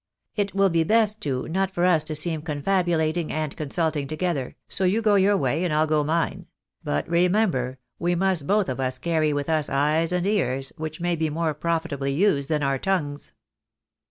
[0.35, 4.55] It will be best, too, not for us to seem confabu lating and consulting together,
[4.67, 6.47] so you go your way, and I'll go mine;
[6.83, 11.15] but remember, we must both of us carry with us eyes and ears, which may
[11.15, 13.33] be more profitably used than our tongues."